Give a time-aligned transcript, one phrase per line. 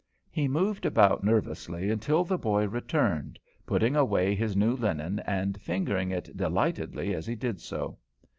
[0.31, 6.09] He moved about nervously until the boy returned, putting away his new linen and fingering
[6.09, 7.99] it delightedly as he did so.